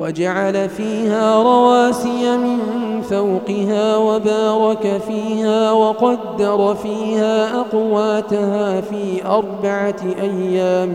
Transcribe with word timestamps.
وجعل 0.00 0.68
فيها 0.68 1.42
رواسي 1.42 2.36
من 2.36 2.58
فوقها 3.02 3.96
وبارك 3.96 5.00
فيها 5.08 5.72
وقدر 5.72 6.74
فيها 6.74 7.60
أقواتها 7.60 8.80
في 8.80 9.26
أربعة 9.26 9.96
أيام 10.20 10.94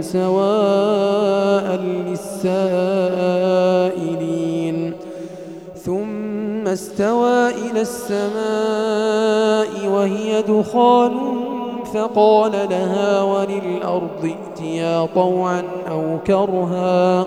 سواء 0.00 1.76
للسائلين. 1.76 3.10
ثم 5.76 6.68
استوى 6.68 7.48
إلى 7.48 7.80
السماء 7.80 8.28
وهي 9.88 10.42
دخان 10.42 11.12
فقال 11.94 12.52
لها 12.70 13.22
وللأرض 13.22 14.24
ائتيا 14.24 15.08
طوعا 15.14 15.62
أو 15.90 16.18
كرها. 16.26 17.26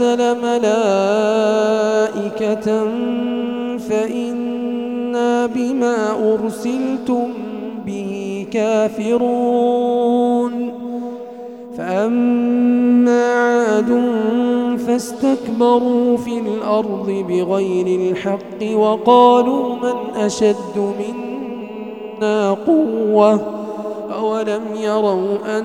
لأنزل 0.00 0.40
ملائكة 0.42 1.88
فإنا 3.78 5.46
بما 5.46 5.96
أرسلتم 6.34 7.28
به 7.86 8.46
كافرون. 8.52 9.98
فأما 11.78 13.32
عاد 13.32 14.02
فاستكبروا 14.86 16.16
في 16.16 16.38
الأرض 16.38 17.24
بغير 17.28 17.86
الحق 18.00 18.62
وقالوا 18.74 19.74
من 19.74 20.16
أشد 20.16 20.94
منا 22.18 22.50
قوة؟ 22.50 23.40
أولم 24.20 24.62
يروا 24.80 25.58
أن 25.58 25.64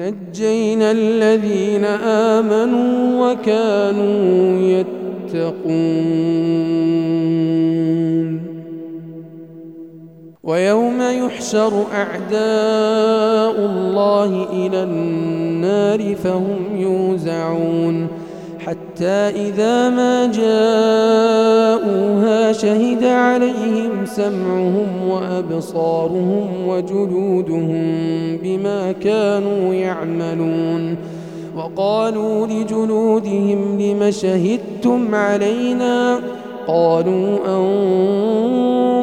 ونجينا 0.00 0.90
الذين 0.90 1.84
آمنوا 1.84 3.32
وكانوا 3.32 4.60
يتقون. 4.60 6.00
ويوم 10.42 11.02
يحشر 11.02 11.72
أعداء 11.94 13.66
الله 13.66 14.46
إلى 14.52 14.82
النار 14.82 16.14
فهم 16.14 16.76
يوزعون. 16.76 18.08
حتى 18.66 19.30
إذا 19.48 19.90
ما 19.90 20.26
جاءوها 20.26 21.72
شهد 22.52 23.04
عليهم 23.04 24.06
سمعهم 24.06 25.08
وأبصارهم 25.08 26.68
وجلودهم 26.68 27.96
بما 28.42 28.92
كانوا 28.92 29.74
يعملون 29.74 30.96
وقالوا 31.56 32.46
لجلودهم 32.46 33.80
لم 33.80 34.10
شهدتم 34.10 35.14
علينا؟ 35.14 36.20
قالوا 36.66 37.38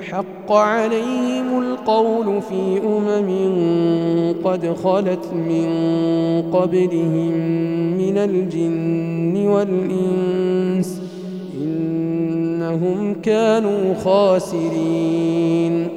وحق 0.00 0.52
عليهم 0.52 1.62
القول 1.62 2.42
في 2.42 2.80
أمم 2.86 3.30
قد 4.44 4.74
خلت 4.84 5.32
من 5.32 5.68
قبلهم 6.52 7.32
من 7.98 8.18
الجن 8.18 9.46
والإنس 9.46 11.02
إنهم 11.62 13.14
كانوا 13.14 13.94
خاسرين. 13.94 15.88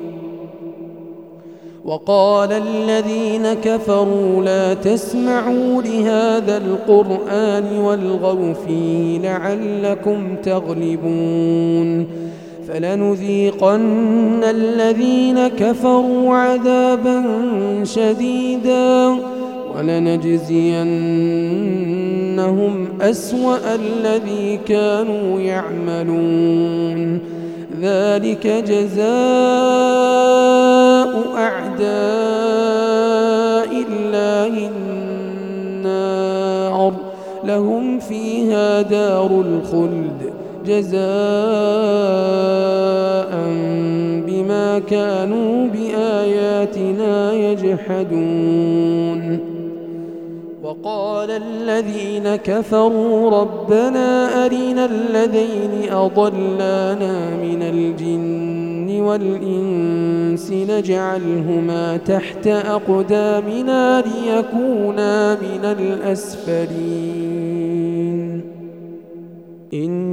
وقال 1.85 2.51
الذين 2.51 3.53
كفروا 3.53 4.43
لا 4.43 4.73
تسمعوا 4.73 5.81
لهذا 5.81 6.57
القرآن 6.57 7.79
والغوا 7.79 8.53
فيه 8.53 9.19
لعلكم 9.19 10.35
تغلبون. 10.43 12.07
فلنذيقن 12.67 14.43
الذين 14.43 15.47
كفروا 15.47 16.35
عذابا 16.35 17.23
شديدا 17.83 19.15
ولنجزينهم 19.77 20.33
أسوأ 23.01 23.75
الذي 23.75 24.59
كانوا 24.67 25.39
يعملون. 25.39 27.19
ذلك 27.81 28.47
جزاء 28.47 29.03
أعداء 31.37 31.83
الله 33.89 34.47
النار. 34.47 34.73
لهم 37.43 37.99
فيها 37.99 38.81
دار 38.81 39.25
الخلد. 39.25 40.33
جزاء 40.67 41.03
بما 44.27 44.79
كانوا 44.79 45.67
بآياتنا 45.67 47.33
يجحدون. 47.33 49.39
وقال 50.63 51.31
الذين 51.31 52.35
كفروا 52.35 53.41
ربنا 53.41 54.45
أرنا 54.45 54.85
الذين 54.85 55.91
أضلانا 55.91 57.35
من 57.35 57.61
الجن 57.61 59.01
والإنس 59.01 60.51
نجعلهما 60.51 61.97
تحت 61.97 62.47
أقدامنا 62.47 64.01
ليكونا 64.01 65.35
من 65.35 65.65
الأسفلين. 65.65 67.23
إن 69.73 70.12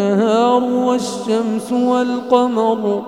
والشمس 0.00 1.72
والقمر 1.72 3.02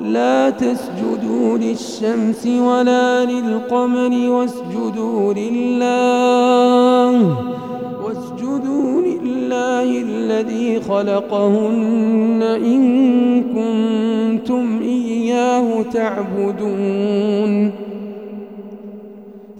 لا 0.00 0.50
تسجدوا 0.50 1.58
للشمس 1.58 2.46
ولا 2.46 3.24
للقمر 3.24 4.30
واسجدوا 4.30 5.34
لله 5.34 7.36
واسجدوا 8.04 9.02
لله 9.02 10.02
الذي 10.02 10.80
خلقهن 10.80 12.42
إن 12.42 13.42
كنتم 13.42 14.80
إياه 14.82 15.82
تعبدون 15.82 17.85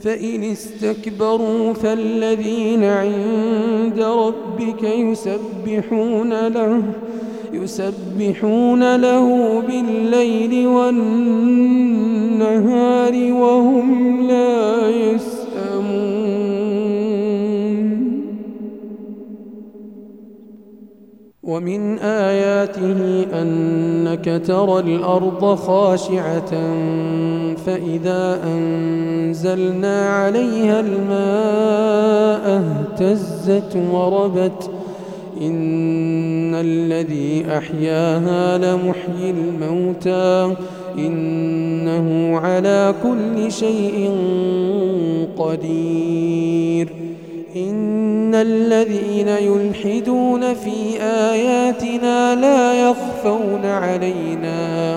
فإن 0.06 0.44
استكبروا 0.44 1.72
فالذين 1.72 2.84
عند 2.84 4.00
ربك 4.00 4.82
يسبحون 4.82 6.48
له 6.48 6.82
يسبحون 7.52 8.96
له 8.96 9.60
بالليل 9.60 10.66
والنهار 10.66 11.92
وهم 13.32 14.26
لا 14.28 14.88
يسأمون. 14.90 15.46
ومن 21.42 21.98
آياته 21.98 23.26
أنك 23.42 24.42
ترى 24.46 24.80
الأرض 24.80 25.54
خاشعة 25.54 26.50
فإذا 27.54 28.40
أنزلنا 29.26 30.08
عليها 30.08 30.80
الماء 30.80 32.62
اهتزت 32.62 33.76
وربت. 33.92 34.70
إن 35.40 36.54
الذي 36.54 37.44
أحياها 37.58 38.58
لمحيي 38.58 39.30
الموتى. 39.30 40.56
إنه 40.98 42.38
على 42.38 42.94
كل 43.02 43.52
شيء 43.52 44.10
قدير. 45.38 46.88
إن 47.56 48.34
الذين 48.34 49.28
يلحدون 49.28 50.54
في 50.54 51.02
آياتنا 51.02 52.34
لا 52.34 52.90
يخفون 52.90 53.64
علينا. 53.64 54.96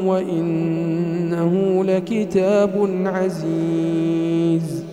وإنه 0.05 1.83
لكتاب 1.83 2.89
عزيز. 3.05 4.83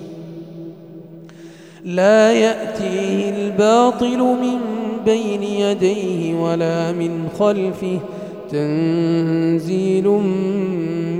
لا 1.85 2.33
يأتيه 2.33 3.31
الباطل 3.31 4.19
من 4.19 4.59
بين 5.05 5.43
يديه 5.43 6.35
ولا 6.35 6.93
من 6.93 7.29
خلفه. 7.38 7.99
تنزيل 8.50 10.09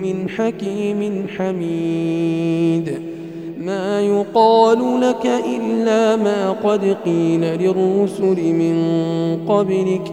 من 0.03 0.29
حكيم 0.29 1.27
حميد. 1.37 3.03
ما 3.61 4.01
يقال 4.01 5.01
لك 5.01 5.27
إلا 5.57 6.17
ما 6.17 6.51
قد 6.51 6.97
قيل 7.05 7.41
للرسل 7.41 8.53
من 8.53 8.77
قبلك. 9.49 10.13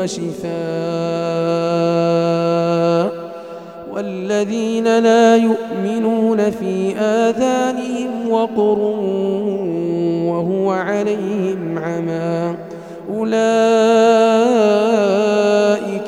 وشفاء 0.00 0.50
والذين 3.92 4.98
لا 4.98 5.36
يؤمنون 5.36 6.50
في 6.50 6.96
آذانهم 6.96 8.30
وقر 8.30 8.78
وهو 10.28 10.70
عليهم 10.70 11.78
عمى 11.78 12.56
أولئك 13.14 13.40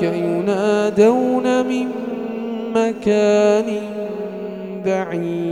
ينادون 0.03 1.67
من 1.67 1.89
مكان 2.75 3.67
بعيد 4.87 5.52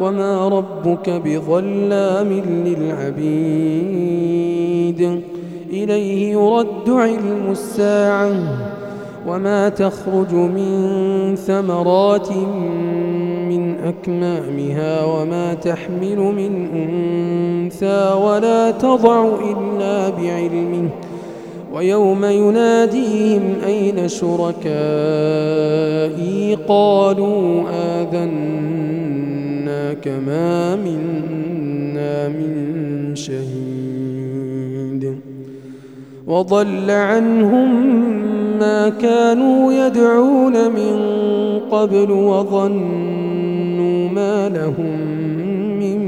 وما 0.00 0.48
ربك 0.48 1.10
بظلام 1.10 2.42
للعبيد 2.64 4.24
إليه 5.70 6.32
يرد 6.32 6.90
علم 6.90 7.50
الساعة 7.50 8.32
وما 9.28 9.68
تخرج 9.68 10.34
من 10.34 11.34
ثمرات 11.36 12.32
من 13.48 13.74
أكمامها 13.84 15.04
وما 15.04 15.54
تحمل 15.54 16.18
من 16.18 16.68
أنثى 16.74 18.12
ولا 18.12 18.70
تضع 18.70 19.28
إلا 19.50 20.08
بعلمه 20.08 20.88
ويوم 21.74 22.24
يناديهم 22.24 23.42
أين 23.66 24.08
شركائي 24.08 24.64
قالوا 26.68 27.62
آذناك 29.64 30.08
ما 30.08 30.76
منا 30.76 32.28
من 32.28 33.16
شهيد. 33.16 35.18
وضل 36.26 36.90
عنهم 36.90 37.94
ما 38.58 38.88
كانوا 38.88 39.72
يدعون 39.72 40.52
من 40.52 40.96
قبل 41.70 42.10
وظنوا 42.10 44.08
ما 44.08 44.48
لهم 44.48 45.00
من 45.80 45.98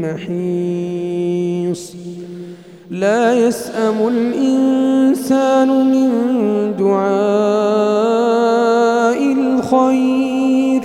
محيص. 0.00 1.96
لا 2.90 3.34
يسأم 3.34 4.08
الإنسان 4.08 5.68
من 5.68 6.10
دعاء 6.78 7.10
الخير. 9.32 10.80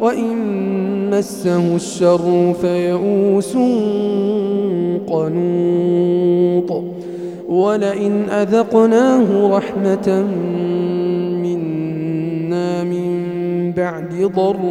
وإن 0.00 0.58
مسه 1.18 1.76
الشر 1.76 2.54
فيئوس 2.60 3.56
قنوط 5.06 6.84
ولئن 7.48 8.30
أذقناه 8.30 9.56
رحمة 9.56 10.22
منا 11.42 12.84
من 12.84 13.08
بعد 13.72 14.30
ضراء 14.36 14.66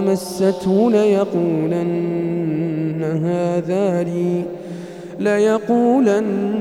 مسته 0.00 0.90
ليقولن 0.90 2.22
هذا 3.02 4.02
لي 4.02 4.44
ليقولن 5.20 6.60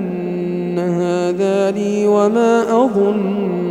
هذا 0.80 1.72
لي 1.72 2.08
وما 2.08 2.86
أظن 2.86 3.71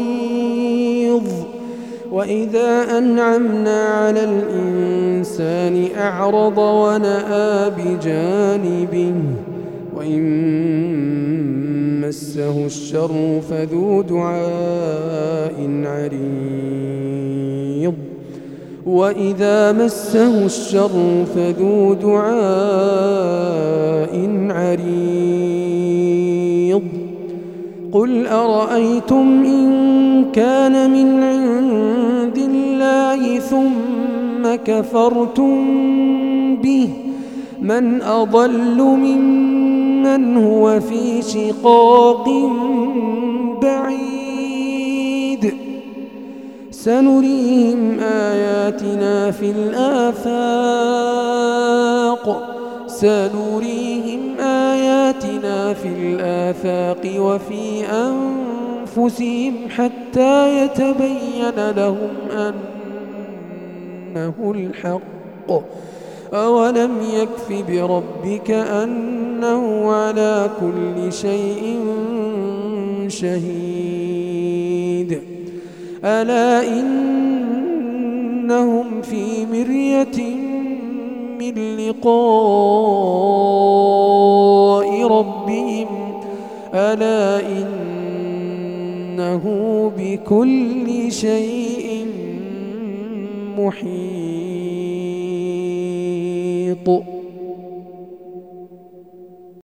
وإذا 2.11 2.97
أنعمنا 2.97 3.85
على 3.85 4.23
الإنسان 4.23 5.87
أعرض 5.97 6.57
ونأى 6.57 7.69
بجانبه 7.69 9.13
وإن 9.95 10.21
مسه 12.01 12.65
الشر 12.65 13.41
فذو 13.49 14.01
دعاء 14.01 15.55
عريض. 15.85 16.23
وإذا 18.85 19.71
مسه 19.71 20.45
الشر 20.45 21.25
فذو 21.35 21.93
دعاء 21.93 22.31
عريض. 24.49 25.30
قل 27.91 28.27
أرأيتم 28.27 29.43
إن 29.45 30.31
كان 30.33 30.91
من 30.91 31.23
عند 31.23 32.37
الله 32.37 33.39
ثم 33.39 34.55
كفرتم 34.65 35.65
به 36.55 36.89
من 37.61 38.01
أضل 38.01 38.81
ممن 38.81 40.37
هو 40.37 40.79
في 40.79 41.21
شقاق 41.21 42.29
بعيد 43.61 45.53
سنريهم 46.71 47.99
آياتنا 47.99 49.31
في 49.31 49.51
الآفاق 49.51 50.91
سنريهم 52.87 54.00
في 55.73 55.87
الآفاق 55.87 57.03
وفي 57.17 57.85
أنفسهم 57.85 59.53
حتى 59.69 60.63
يتبين 60.63 61.57
لهم 61.77 62.13
أنه 64.15 64.37
الحق. 64.55 65.49
أولم 66.33 66.91
يكف 67.13 67.47
بربك 67.69 68.51
أنه 68.51 69.91
على 69.91 70.49
كل 70.59 71.13
شيء 71.13 71.79
شهيد. 73.07 74.61
ألا 76.05 76.67
إنهم 78.41 79.01
في 79.01 79.45
مرية 79.45 80.50
من 81.41 81.77
لقاء 81.77 82.11
ربهم 85.07 85.87
ألا 86.73 87.47
إنه 89.17 89.43
بكل 89.97 91.11
شيء 91.11 92.05
محيط. 93.57 94.41